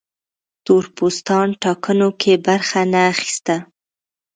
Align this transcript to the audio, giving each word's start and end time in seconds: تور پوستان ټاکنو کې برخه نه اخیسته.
تور 0.65 0.83
پوستان 0.95 1.47
ټاکنو 1.63 2.09
کې 2.21 2.33
برخه 2.45 2.81
نه 2.91 3.01
اخیسته. 3.13 3.55